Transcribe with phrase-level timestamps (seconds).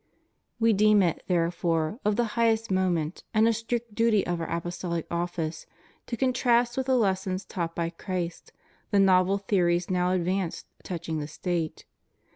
[0.59, 5.03] We deem it, therefore, of the highest moment, and a strict duty of Our ApostoHc
[5.11, 5.67] office,
[6.07, 8.51] to contrast with the lessons taught by Christ
[8.89, 11.85] the novel theories now advanced touching the State.